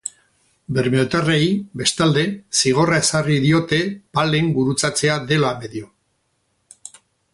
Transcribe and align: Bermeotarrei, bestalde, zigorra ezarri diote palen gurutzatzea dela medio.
Bermeotarrei, 0.75 1.49
bestalde, 1.81 2.23
zigorra 2.61 2.97
ezarri 3.03 3.37
diote 3.45 3.79
palen 4.19 4.49
gurutzatzea 4.57 5.19
dela 5.33 5.53
medio. 5.63 5.93